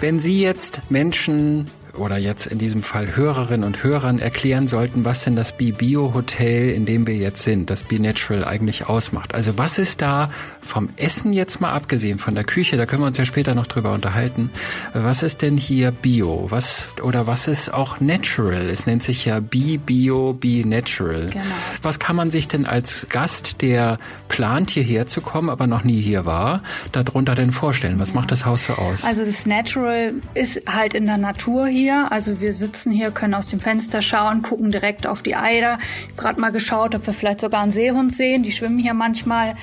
[0.00, 1.66] Wenn Sie jetzt Menschen
[1.98, 6.70] oder jetzt in diesem Fall Hörerinnen und Hörern erklären sollten, was denn das Be-Bio Hotel,
[6.70, 9.34] in dem wir jetzt sind, das Be Natural eigentlich ausmacht.
[9.34, 10.30] Also was ist da
[10.60, 13.66] vom Essen jetzt mal abgesehen, von der Küche, da können wir uns ja später noch
[13.66, 14.50] drüber unterhalten.
[14.92, 16.46] Was ist denn hier Bio?
[16.50, 18.68] Was, oder was ist auch Natural?
[18.68, 21.30] Es nennt sich ja Be Bio, Be Natural.
[21.30, 21.44] Genau.
[21.82, 26.00] Was kann man sich denn als Gast, der plant hierher zu kommen, aber noch nie
[26.00, 27.98] hier war, darunter denn vorstellen?
[27.98, 29.04] Was macht das Haus so aus?
[29.04, 31.85] Also das Natural ist halt in der Natur hier.
[31.92, 35.78] Also wir sitzen hier, können aus dem Fenster schauen, gucken direkt auf die Eider.
[35.80, 38.42] Ich habe gerade mal geschaut, ob wir vielleicht sogar einen Seehund sehen.
[38.42, 39.54] Die schwimmen hier manchmal,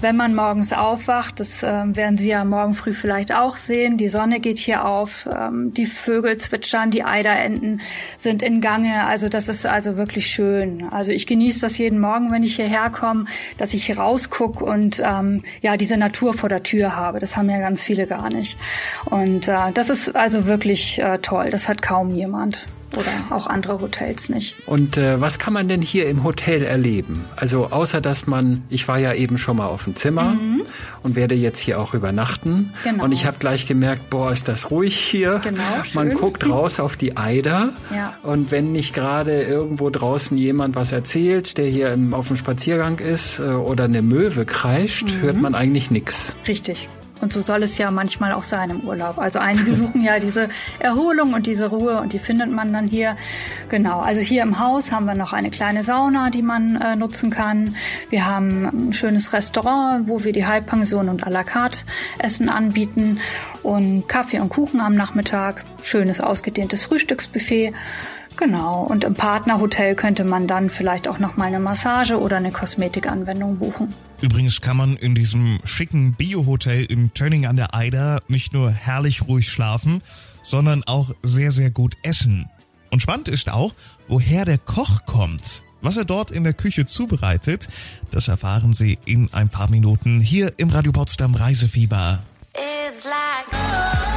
[0.00, 1.40] wenn man morgens aufwacht.
[1.40, 3.96] Das ähm, werden Sie ja morgen früh vielleicht auch sehen.
[3.96, 7.80] Die Sonne geht hier auf, ähm, die Vögel zwitschern, die Eiderenten
[8.16, 9.06] sind in Gange.
[9.06, 10.84] Also das ist also wirklich schön.
[10.90, 13.24] Also ich genieße das jeden Morgen, wenn ich hierher komme,
[13.58, 17.18] dass ich hier rausgucke und ähm, ja diese Natur vor der Tür habe.
[17.18, 18.58] Das haben ja ganz viele gar nicht.
[19.06, 21.48] Und äh, das ist also wirklich äh, toll.
[21.50, 24.56] Das hat kaum jemand oder auch andere Hotels nicht.
[24.66, 27.24] Und äh, was kann man denn hier im Hotel erleben?
[27.36, 30.36] Also außer dass man, ich war ja eben schon mal auf dem Zimmer
[31.04, 32.50] und werde jetzt hier auch übernachten.
[32.50, 32.70] Mhm.
[32.82, 33.04] Genau.
[33.04, 35.40] Und ich habe gleich gemerkt, boah, ist das ruhig hier.
[35.44, 35.62] Genau,
[35.94, 37.68] man guckt raus auf die Eider.
[37.94, 38.14] Ja.
[38.24, 42.98] Und wenn nicht gerade irgendwo draußen jemand was erzählt, der hier im, auf dem Spaziergang
[42.98, 45.22] ist äh, oder eine Möwe kreischt, Mhm.
[45.22, 46.34] hört man eigentlich nichts.
[46.48, 46.88] Richtig.
[47.20, 49.18] Und so soll es ja manchmal auch sein im Urlaub.
[49.18, 53.16] Also einige suchen ja diese Erholung und diese Ruhe und die findet man dann hier.
[53.68, 54.00] Genau.
[54.00, 57.76] Also hier im Haus haben wir noch eine kleine Sauna, die man äh, nutzen kann.
[58.08, 61.80] Wir haben ein schönes Restaurant, wo wir die Halbpension und à la carte
[62.18, 63.18] Essen anbieten
[63.62, 65.64] und Kaffee und Kuchen am Nachmittag.
[65.82, 67.72] Schönes ausgedehntes Frühstücksbuffet.
[68.36, 68.82] Genau.
[68.82, 73.58] Und im Partnerhotel könnte man dann vielleicht auch noch mal eine Massage oder eine Kosmetikanwendung
[73.58, 73.94] buchen.
[74.20, 79.22] Übrigens kann man in diesem schicken Bio-Hotel in Tönning an der Eider nicht nur herrlich
[79.22, 80.02] ruhig schlafen,
[80.42, 82.48] sondern auch sehr, sehr gut essen.
[82.90, 83.72] Und spannend ist auch,
[84.08, 85.64] woher der Koch kommt.
[85.82, 87.68] Was er dort in der Küche zubereitet,
[88.10, 92.22] das erfahren Sie in ein paar Minuten hier im Radio Potsdam Reisefieber.
[92.54, 94.09] It's like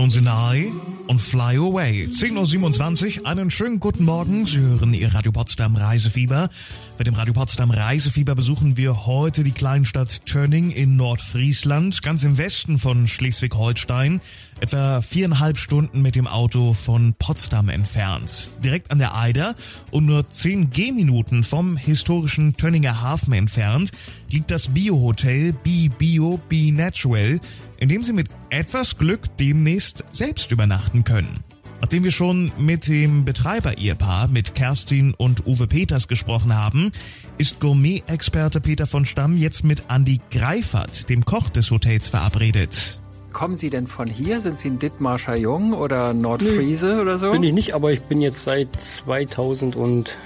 [0.00, 0.72] Tones and I
[1.08, 2.08] und Fly Away.
[2.10, 4.46] 10.27 Uhr, einen schönen guten Morgen.
[4.46, 6.48] Sie hören Ihr Radio Potsdam Reisefieber.
[6.96, 12.38] Mit dem Radio Potsdam Reisefieber besuchen wir heute die Kleinstadt Tönning in Nordfriesland, ganz im
[12.38, 14.22] Westen von Schleswig-Holstein,
[14.60, 18.50] etwa viereinhalb Stunden mit dem Auto von Potsdam entfernt.
[18.64, 19.54] Direkt an der Eider
[19.90, 23.92] und nur zehn Gehminuten vom historischen Tönninger Hafen entfernt
[24.30, 27.38] liegt das Biohotel Be Bio Be Natural,
[27.76, 31.42] in dem Sie mit etwas Glück demnächst selbst übernachten können.
[31.80, 36.92] Nachdem wir schon mit dem Betreiber-Ehepaar, mit Kerstin und Uwe Peters gesprochen haben,
[37.38, 42.99] ist Gourmet-Experte Peter von Stamm jetzt mit Andy Greifert, dem Koch des Hotels, verabredet.
[43.32, 44.40] Kommen Sie denn von hier?
[44.40, 47.30] Sind Sie ein Dithmarscher Jung oder Nordfriese nee, oder so?
[47.30, 50.16] Bin ich nicht, aber ich bin jetzt seit 2003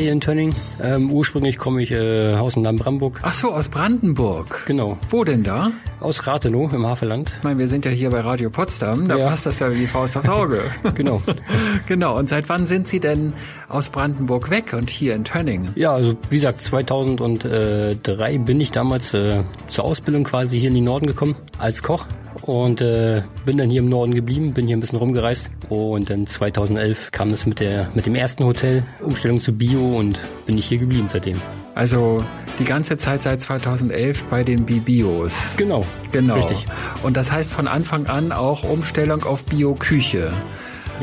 [0.00, 0.54] in Tönning.
[0.82, 3.20] Ähm, ursprünglich komme ich äh, aus dem Land Brandenburg.
[3.22, 4.62] Ach so, aus Brandenburg.
[4.66, 4.96] Genau.
[5.10, 5.72] Wo denn da?
[6.00, 7.34] Aus Rathenow im Havelland.
[7.36, 9.28] Ich meine, wir sind ja hier bei Radio Potsdam, da ja.
[9.28, 10.62] passt das ja wie die Faust aufs Auge.
[10.94, 11.20] genau.
[11.86, 12.18] genau.
[12.18, 13.34] Und seit wann sind Sie denn
[13.68, 15.68] aus Brandenburg weg und hier in Tönning?
[15.74, 20.84] Ja, also wie gesagt, 2003 bin ich damals äh, zur Ausbildung quasi hier in den
[20.84, 22.06] Norden gekommen als Koch
[22.42, 26.26] und äh, bin dann hier im Norden geblieben, bin hier ein bisschen rumgereist und dann
[26.26, 30.66] 2011 kam es mit der mit dem ersten Hotel Umstellung zu Bio und bin ich
[30.66, 31.40] hier geblieben seitdem.
[31.74, 32.22] Also
[32.58, 35.56] die ganze Zeit seit 2011 bei den Bibios.
[35.56, 35.84] Genau.
[36.12, 36.34] Genau.
[36.34, 36.66] Richtig.
[37.02, 40.32] Und das heißt von Anfang an auch Umstellung auf Bio-Küche.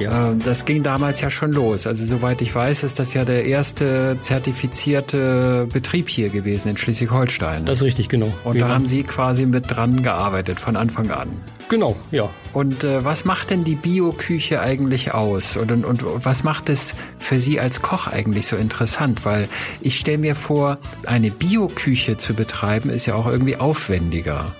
[0.01, 0.29] Ja.
[0.29, 1.87] Ähm, das ging damals ja schon los.
[1.87, 7.65] Also soweit ich weiß, ist das ja der erste zertifizierte Betrieb hier gewesen in Schleswig-Holstein.
[7.65, 8.31] Das ist richtig, genau.
[8.43, 11.29] Und Wir da haben Sie quasi mit dran gearbeitet von Anfang an.
[11.69, 12.27] Genau, ja.
[12.51, 15.55] Und äh, was macht denn die Bio-Küche eigentlich aus?
[15.55, 19.23] Und, und, und was macht es für Sie als Koch eigentlich so interessant?
[19.23, 19.47] Weil
[19.79, 24.51] ich stelle mir vor, eine Bio-Küche zu betreiben, ist ja auch irgendwie aufwendiger.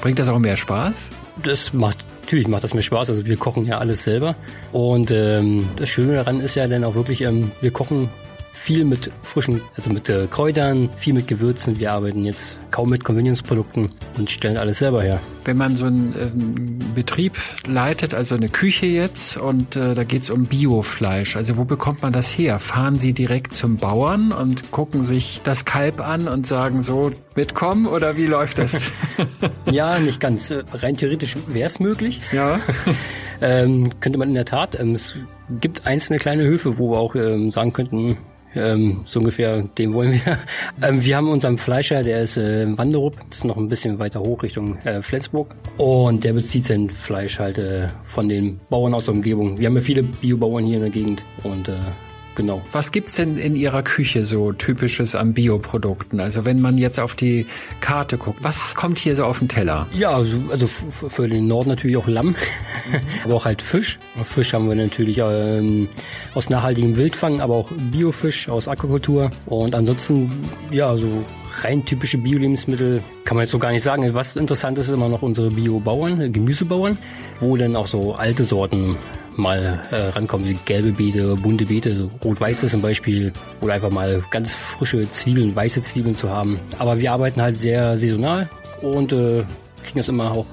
[0.00, 1.10] Bringt das auch mehr Spaß?
[1.42, 1.98] Das macht
[2.34, 3.10] Natürlich macht das mir Spaß.
[3.10, 4.34] Also wir kochen ja alles selber.
[4.72, 8.08] Und ähm, das Schöne daran ist ja dann auch wirklich, ähm, wir kochen
[8.54, 11.78] viel mit frischen, also mit äh, Kräutern, viel mit Gewürzen.
[11.78, 15.20] Wir arbeiten jetzt kaum mit Convenience-Produkten und stellen alles selber her.
[15.44, 17.36] Wenn man so einen ähm, Betrieb
[17.66, 22.12] leitet, also eine Küche jetzt, und äh, da geht's um Biofleisch, also wo bekommt man
[22.12, 22.58] das her?
[22.58, 27.86] Fahren Sie direkt zum Bauern und gucken sich das Kalb an und sagen so, mitkommen
[27.86, 28.92] oder wie läuft das?
[29.70, 30.52] ja, nicht ganz.
[30.72, 32.20] Rein theoretisch wäre es möglich.
[32.32, 32.60] Ja.
[33.44, 34.78] ähm, könnte man in der Tat.
[34.80, 35.14] Ähm, es
[35.60, 38.16] gibt einzelne kleine Höfe, wo wir auch ähm, sagen könnten,
[38.54, 40.38] ähm, so ungefähr, den wollen wir.
[40.82, 44.20] Ähm, wir haben unseren Fleischer, der ist äh, Wanderup, das ist noch ein bisschen weiter
[44.20, 45.54] hoch Richtung äh, Flensburg.
[45.76, 49.58] Und der bezieht sein Fleisch halt äh, von den Bauern aus der Umgebung.
[49.58, 51.72] Wir haben ja viele Biobauern hier in der Gegend und äh,
[52.34, 52.62] genau.
[52.72, 56.20] Was gibt's denn in Ihrer Küche so typisches an Bioprodukten?
[56.20, 57.46] Also wenn man jetzt auf die
[57.80, 59.86] Karte guckt, was kommt hier so auf den Teller?
[59.92, 62.34] Ja, also, also für den Norden natürlich auch Lamm,
[63.24, 63.98] aber auch halt Fisch.
[64.24, 65.88] Fisch haben wir natürlich ähm,
[66.34, 69.30] aus nachhaltigem Wildfang, aber auch Biofisch aus Aquakultur.
[69.46, 70.30] Und ansonsten,
[70.70, 71.24] ja, so
[71.62, 74.12] rein typische Bio-Lebensmittel kann man jetzt so gar nicht sagen.
[74.14, 76.98] Was interessant ist, ist immer noch unsere Bio-Bauern, Gemüsebauern,
[77.40, 78.96] wo dann auch so alte Sorten
[79.36, 80.46] mal äh, rankommen.
[80.46, 85.54] Sie gelbe Beete, bunte Beete, so rot-weiße zum Beispiel, oder einfach mal ganz frische Zwiebeln,
[85.54, 86.58] weiße Zwiebeln zu haben.
[86.78, 88.48] Aber wir arbeiten halt sehr saisonal
[88.82, 89.44] und äh,
[89.84, 90.46] kriegen das immer auch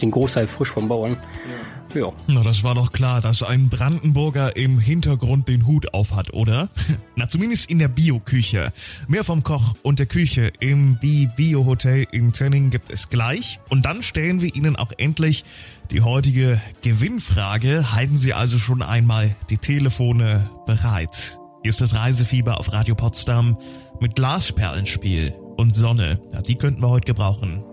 [0.00, 1.12] den Großteil frisch vom Bauern.
[1.12, 1.77] Ja.
[2.26, 6.68] Na, das war doch klar, dass ein Brandenburger im Hintergrund den Hut auf hat, oder?
[7.16, 8.72] Na, zumindest in der Bio-Küche.
[9.08, 13.58] Mehr vom Koch und der Küche im Bi-Bio-Hotel in Tönning gibt es gleich.
[13.70, 15.44] Und dann stellen wir Ihnen auch endlich
[15.90, 17.92] die heutige Gewinnfrage.
[17.92, 21.38] Halten Sie also schon einmal die Telefone bereit.
[21.62, 23.56] Hier ist das Reisefieber auf Radio Potsdam
[24.00, 26.20] mit Glasperlenspiel und Sonne.
[26.32, 27.64] Ja, die könnten wir heute gebrauchen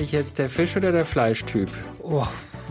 [0.00, 1.70] ich jetzt der Fisch- oder der Fleischtyp?
[2.02, 2.26] Oh,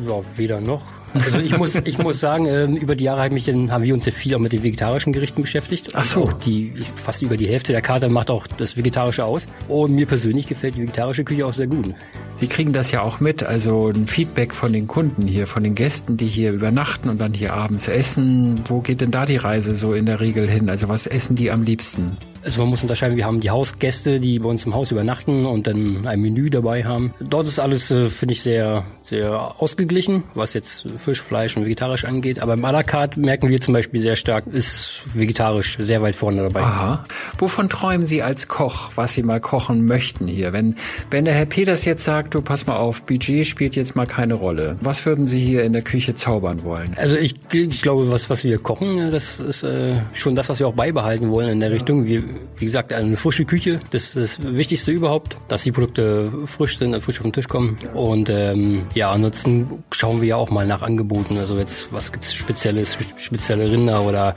[0.08, 0.82] ja, weder noch.
[1.14, 4.06] Also ich muss, ich muss sagen, äh, über die Jahre haben, mich haben wir uns
[4.06, 5.92] ja viel auch mit den vegetarischen Gerichten beschäftigt.
[5.94, 6.24] Ach so.
[6.24, 9.48] Auch die, fast über die Hälfte der Karte macht auch das Vegetarische aus.
[9.68, 11.96] Und mir persönlich gefällt die vegetarische Küche auch sehr gut.
[12.36, 15.76] Sie kriegen das ja auch mit, also ein Feedback von den Kunden hier, von den
[15.76, 18.62] Gästen, die hier übernachten und dann hier abends essen.
[18.68, 20.70] Wo geht denn da die Reise so in der Regel hin?
[20.70, 22.18] Also was essen die am liebsten?
[22.44, 25.68] Also man muss unterscheiden, wir haben die Hausgäste, die bei uns im Haus übernachten und
[25.68, 27.14] dann ein Menü dabei haben.
[27.20, 32.06] Dort ist alles, äh, finde ich, sehr, sehr ausgeglichen, was jetzt Fisch, Fleisch und vegetarisch
[32.06, 32.40] angeht.
[32.42, 36.16] Aber im à la carte merken wir zum Beispiel sehr stark, ist vegetarisch sehr weit
[36.16, 36.62] vorne dabei.
[36.62, 37.06] Aha.
[37.38, 40.54] Wovon träumen Sie als Koch, was Sie mal kochen möchten hier?
[40.54, 40.76] Wenn,
[41.12, 44.36] wenn der Herr Peters jetzt sagt, du pass mal auf, Budget spielt jetzt mal keine
[44.36, 44.78] Rolle.
[44.82, 46.94] Was würden Sie hier in der Küche zaubern wollen?
[46.96, 50.68] Also ich, ich glaube, was, was wir kochen, das ist äh, schon das, was wir
[50.68, 52.06] auch beibehalten wollen in der Richtung.
[52.06, 52.24] Wir,
[52.58, 57.00] wie gesagt, eine frische Küche, das ist das Wichtigste überhaupt, dass die Produkte frisch sind,
[57.02, 57.78] frisch auf den Tisch kommen.
[57.94, 61.38] Und ähm, ja, ansonsten schauen wir ja auch mal nach Angeboten.
[61.38, 64.36] Also jetzt, was gibt's Spezielles, spezielle Rinder oder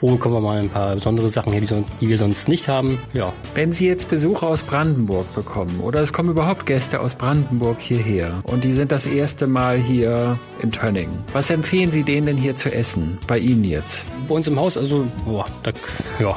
[0.00, 2.68] wo bekommen wir mal ein paar besondere Sachen her, die, son die wir sonst nicht
[2.68, 2.98] haben.
[3.12, 3.32] Ja.
[3.54, 8.40] Wenn Sie jetzt Besucher aus Brandenburg bekommen oder es kommen überhaupt Gäste aus Brandenburg hierher
[8.44, 12.56] und die sind das erste Mal hier in Tönning, was empfehlen Sie denen denn hier
[12.56, 13.18] zu essen?
[13.26, 14.06] Bei Ihnen jetzt?
[14.28, 15.72] Bei uns im Haus, also, boah, da,
[16.18, 16.36] ja,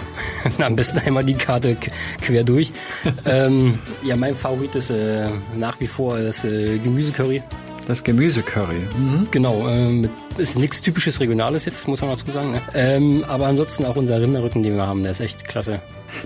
[0.65, 1.78] am besten einmal die Karte
[2.21, 2.71] quer durch.
[3.26, 7.43] ähm, ja, mein Favorit ist äh, nach wie vor das äh, Gemüsecurry.
[7.88, 8.80] Das Gemüsecurry.
[8.98, 9.28] Mhm.
[9.32, 12.52] Genau, ähm, ist nichts typisches Regionales jetzt, muss man dazu sagen.
[12.52, 12.62] Ne?
[12.74, 15.82] Ähm, aber ansonsten auch unser Rinderrücken, den wir haben, der ist echt klasse.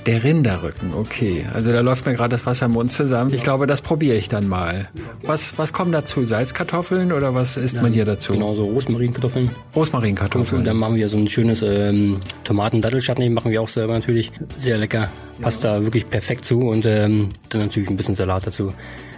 [0.05, 1.45] Der Rinderrücken, okay.
[1.53, 3.33] Also da läuft mir gerade das Wasser im Mund zusammen.
[3.33, 4.89] Ich glaube, das probiere ich dann mal.
[5.23, 6.23] Was, was kommt dazu?
[6.23, 8.33] Salzkartoffeln oder was isst ja, man hier dazu?
[8.33, 9.51] Genau, so Rosmarinkartoffeln.
[9.75, 10.59] Rosmarinkartoffeln.
[10.59, 14.31] Und dann machen wir so ein schönes ähm, Tomaten-Dattelchutney, machen wir auch selber natürlich.
[14.57, 15.09] Sehr lecker.
[15.41, 18.73] Passt da wirklich perfekt zu und ähm, dann natürlich ein bisschen Salat dazu.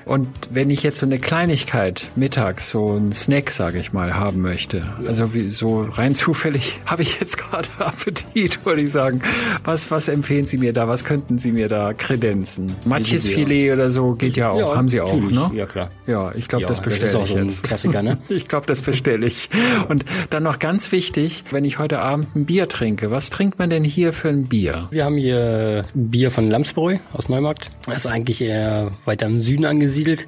[0.10, 4.42] Und wenn ich jetzt so eine Kleinigkeit mittags, so ein Snack, sage ich mal, haben
[4.42, 9.22] möchte, also wie, so rein zufällig habe ich jetzt gerade Appetit, würde ich sagen.
[9.64, 10.88] Was, was empfehlen Sie mir da?
[10.88, 12.76] Was könnten Sie mir da kredenzen?
[12.88, 15.52] Matjesfilet oder so geht ja auch, ja, haben Sie auch, ne?
[15.54, 15.92] Ja, klar.
[16.08, 18.18] Ja, ich glaube, ja, das bestelle das ist auch ich so ein Klassiker, ne?
[18.30, 19.52] ich glaube, das bestelle ich.
[19.90, 23.70] Und dann noch ganz wichtig, wenn ich heute Abend ein Bier trinke, was trinkt man
[23.70, 24.88] denn hier für ein Bier?
[24.90, 27.70] Wir haben hier Bier von Lamsbräu aus Neumarkt.
[27.86, 30.28] Das ist eigentlich eher weiter im Süden angesiedelt angesiedelt.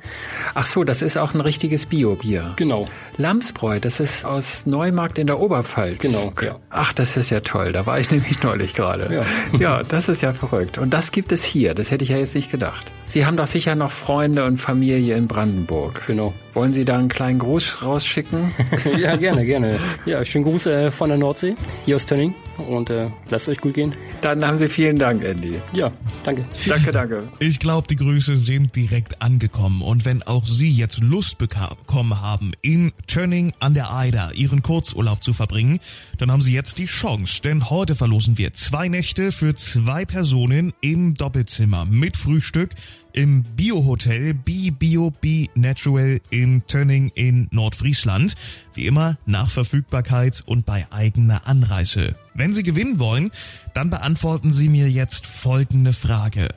[0.54, 2.54] Ach so, das ist auch ein richtiges Bio-Bier.
[2.56, 2.88] Genau.
[3.18, 6.00] Lamsbräu, das ist aus Neumarkt in der Oberpfalz.
[6.00, 6.60] Genau, ja.
[6.70, 7.72] Ach, das ist ja toll.
[7.72, 9.14] Da war ich nämlich neulich gerade.
[9.54, 9.58] Ja.
[9.60, 10.78] ja, das ist ja verrückt.
[10.78, 11.74] Und das gibt es hier.
[11.74, 12.92] Das hätte ich ja jetzt nicht gedacht.
[13.12, 16.04] Sie haben doch sicher noch Freunde und Familie in Brandenburg.
[16.08, 16.34] Genau.
[16.54, 18.54] Wollen Sie da einen kleinen Gruß rausschicken?
[18.98, 19.80] ja, gerne, gerne.
[20.06, 22.34] Ja, schönen Gruß äh, von der Nordsee, hier aus Tönning.
[22.58, 23.96] Und äh, lasst euch gut gehen.
[24.22, 25.56] Dann haben Sie vielen Dank, Andy.
[25.74, 25.92] Ja,
[26.24, 26.46] danke.
[26.68, 27.24] Danke, danke.
[27.40, 29.82] Ich glaube, die Grüße sind direkt angekommen.
[29.82, 35.24] Und wenn auch Sie jetzt Lust bekommen haben, in Tönning an der Eider Ihren Kurzurlaub
[35.24, 35.80] zu verbringen,
[36.18, 37.42] dann haben Sie jetzt die Chance.
[37.42, 42.72] Denn heute verlosen wir zwei Nächte für zwei Personen im Doppelzimmer mit Frühstück
[43.14, 48.36] im Biohotel B Bio B Natural in Tönning in Nordfriesland.
[48.74, 52.16] Wie immer nach Verfügbarkeit und bei eigener Anreise.
[52.34, 53.32] Wenn Sie gewinnen wollen,
[53.74, 56.50] dann beantworten Sie mir jetzt folgende Frage.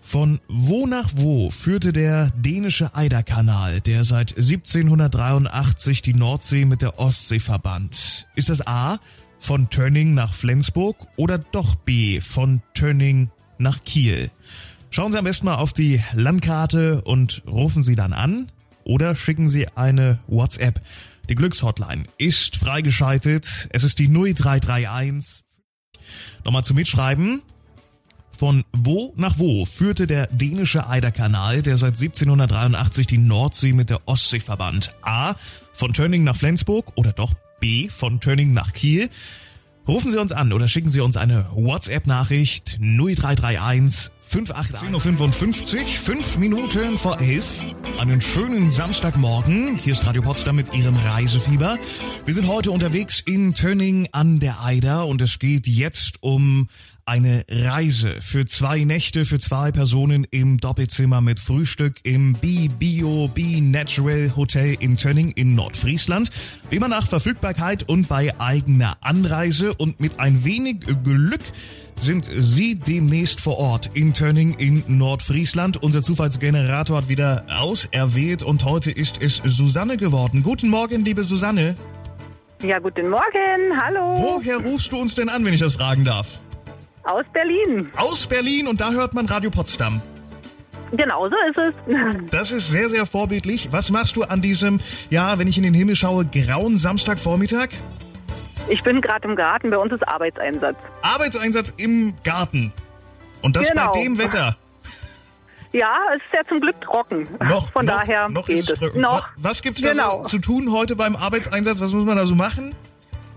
[0.00, 6.98] Von wo nach wo führte der dänische Eiderkanal, der seit 1783 die Nordsee mit der
[6.98, 8.26] Ostsee verband?
[8.34, 8.98] Ist das A
[9.38, 14.30] von Tönning nach Flensburg oder doch B von Tönning nach Kiel?
[14.90, 18.50] Schauen Sie am besten mal auf die Landkarte und rufen Sie dann an
[18.84, 20.80] oder schicken Sie eine WhatsApp.
[21.28, 23.68] Die Glückshotline ist freigeschaltet.
[23.70, 25.44] Es ist die 0331.
[26.44, 27.42] Nochmal zum Mitschreiben.
[28.30, 34.06] Von wo nach wo führte der dänische Eiderkanal, der seit 1783 die Nordsee mit der
[34.06, 34.94] Ostsee verband?
[35.02, 35.34] A.
[35.72, 37.88] Von Tönning nach Flensburg oder doch B.
[37.88, 39.10] Von Tönning nach Kiel?
[39.88, 47.18] Rufen Sie uns an oder schicken Sie uns eine WhatsApp-Nachricht 0331 588.55 5 Minuten vor
[47.18, 47.62] 11.
[47.98, 49.78] Einen schönen Samstagmorgen.
[49.78, 51.78] Hier ist Radio Potsdam mit Ihrem Reisefieber.
[52.26, 56.68] Wir sind heute unterwegs in Tönning an der Eider und es geht jetzt um
[57.08, 63.28] eine Reise für zwei Nächte für zwei Personen im Doppelzimmer mit Frühstück im B Bio
[63.28, 66.30] B Natural Hotel in Tönning in Nordfriesland.
[66.68, 71.40] Wie immer nach Verfügbarkeit und bei eigener Anreise und mit ein wenig Glück
[71.96, 75.82] sind Sie demnächst vor Ort in Tönning in Nordfriesland.
[75.82, 80.42] Unser Zufallsgenerator hat wieder auserwählt und heute ist es Susanne geworden.
[80.42, 81.74] Guten Morgen, liebe Susanne.
[82.62, 83.80] Ja, guten Morgen.
[83.80, 84.14] Hallo.
[84.18, 86.40] Woher rufst du uns denn an, wenn ich das fragen darf?
[87.08, 87.90] Aus Berlin.
[87.96, 90.02] Aus Berlin und da hört man Radio Potsdam.
[90.92, 91.74] Genau so ist es.
[92.30, 93.72] Das ist sehr, sehr vorbildlich.
[93.72, 97.68] Was machst du an diesem, ja, wenn ich in den Himmel schaue, grauen Samstagvormittag?
[98.68, 100.76] Ich bin gerade im Garten, bei uns ist Arbeitseinsatz.
[101.00, 102.74] Arbeitseinsatz im Garten.
[103.40, 103.90] Und das genau.
[103.92, 104.56] bei dem Wetter.
[105.70, 107.28] Ja, es ist ja zum Glück trocken.
[107.46, 109.02] Noch, Von noch, daher noch geht ist es trocken.
[109.02, 109.22] Noch.
[109.36, 110.22] Was gibt's da genau.
[110.22, 111.82] so zu tun heute beim Arbeitseinsatz?
[111.82, 112.74] Was muss man da so machen?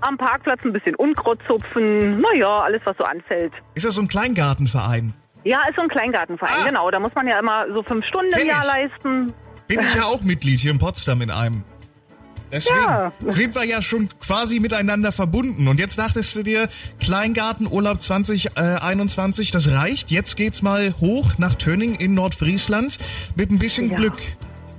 [0.02, 2.20] Am Parkplatz ein bisschen Unkraut zupfen.
[2.22, 3.54] Naja, alles, was so anfällt.
[3.76, 5.14] Ist das so ein Kleingartenverein?
[5.44, 6.66] Ja, ist so ein Kleingartenverein, ah.
[6.68, 6.92] genau.
[6.92, 8.92] Da muss man ja immer so fünf Stunden Kenn im Jahr ich.
[8.92, 9.34] leisten.
[9.68, 11.64] Bin ich ja auch Mitglied hier in Potsdam in einem.
[12.52, 13.14] Deswegen ja.
[13.28, 15.68] sind wir ja schon quasi miteinander verbunden.
[15.68, 16.68] Und jetzt dachtest du dir,
[17.00, 20.12] Kleingartenurlaub 2021, das reicht.
[20.12, 22.98] Jetzt geht's mal hoch nach Tönning in Nordfriesland.
[23.36, 23.98] Mit ein bisschen ja.
[23.98, 24.18] Glück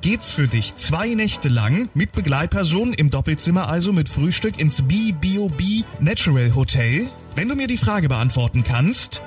[0.02, 5.84] geht's für dich zwei Nächte lang mit Begleitperson im Doppelzimmer, also mit Frühstück ins B-Bio-B
[6.00, 7.08] Natural Hotel.
[7.34, 9.22] Wenn du mir die Frage beantworten kannst,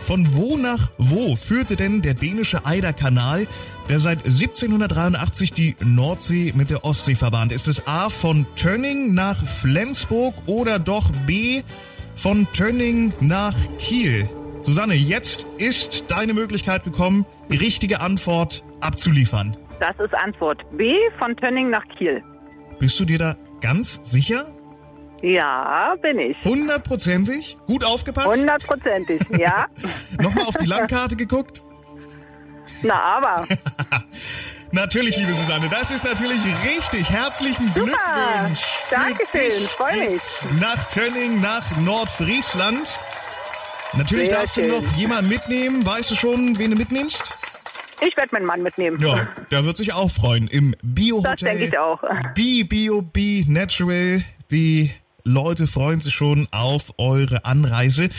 [0.00, 3.46] Von wo nach wo führte denn der dänische Eiderkanal,
[3.88, 7.50] der seit 1783 die Nordsee mit der Ostsee verband?
[7.50, 11.62] Ist es A von Tönning nach Flensburg oder doch B
[12.14, 14.28] von Tönning nach Kiel?
[14.60, 19.56] Susanne, jetzt ist deine Möglichkeit gekommen, die richtige Antwort abzuliefern.
[19.80, 22.22] Das ist Antwort B von Tönning nach Kiel.
[22.78, 24.46] Bist du dir da ganz sicher?
[25.22, 26.36] Ja, bin ich.
[26.44, 27.56] Hundertprozentig?
[27.66, 28.28] Gut aufgepasst?
[28.28, 29.66] Hundertprozentig, ja.
[30.20, 31.62] Nochmal auf die Landkarte geguckt?
[32.82, 33.46] Na, aber.
[34.72, 37.10] natürlich, liebe Susanne, das ist natürlich richtig.
[37.10, 37.80] Herzlichen Super.
[37.86, 38.66] Glückwunsch.
[38.90, 40.60] Dankeschön, dich freu mich.
[40.60, 43.00] Nach Tönning, nach Nordfriesland.
[43.94, 44.70] Natürlich Sehr darfst du schön.
[44.70, 45.86] noch jemanden mitnehmen.
[45.86, 47.35] Weißt du schon, wen du mitnimmst?
[48.00, 48.98] Ich werde meinen Mann mitnehmen.
[49.00, 50.48] Ja, der wird sich auch freuen.
[50.48, 51.32] Im Bio-Hotel.
[51.32, 52.02] Das denke ich auch.
[52.34, 54.22] Be Bio Be Natural.
[54.50, 54.92] Die
[55.24, 58.10] Leute freuen sich schon auf eure Anreise.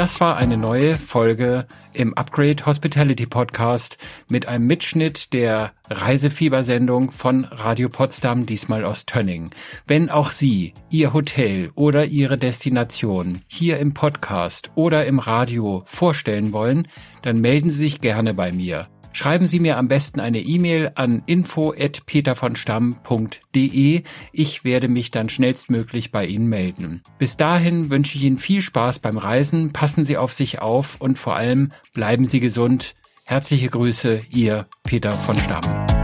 [0.00, 3.98] Das war eine neue Folge im Upgrade Hospitality Podcast
[4.30, 9.50] mit einem Mitschnitt der Reisefiebersendung von Radio Potsdam, diesmal aus Tönning.
[9.86, 16.54] Wenn auch Sie Ihr Hotel oder Ihre Destination hier im Podcast oder im Radio vorstellen
[16.54, 16.88] wollen,
[17.20, 18.88] dann melden Sie sich gerne bei mir.
[19.12, 24.02] Schreiben Sie mir am besten eine E-Mail an info@petervonstamm.de.
[24.32, 27.02] Ich werde mich dann schnellstmöglich bei Ihnen melden.
[27.18, 31.18] Bis dahin wünsche ich Ihnen viel Spaß beim Reisen, passen Sie auf sich auf und
[31.18, 32.94] vor allem bleiben Sie gesund.
[33.24, 35.99] Herzliche Grüße, Ihr Peter von Stamm.